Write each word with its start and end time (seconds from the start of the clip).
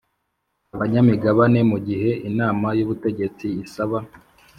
abanyamigabane 0.75 1.59
Mu 1.71 1.77
gihe 1.87 2.09
Inama 2.29 2.67
y 2.77 2.81
Ubutegetsi 2.85 3.47
isaba 3.65 3.97